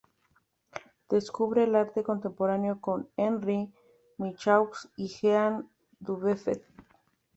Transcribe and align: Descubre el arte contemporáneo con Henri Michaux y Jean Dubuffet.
Descubre 1.09 1.65
el 1.65 1.75
arte 1.75 2.01
contemporáneo 2.01 2.81
con 2.81 3.07
Henri 3.17 3.71
Michaux 4.17 4.89
y 4.97 5.09
Jean 5.09 5.69
Dubuffet. 5.99 6.65